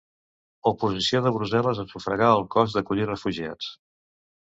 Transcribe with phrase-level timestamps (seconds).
[0.71, 3.73] Oposició de Brussel·les a sufragar el cost d'acollir refugiats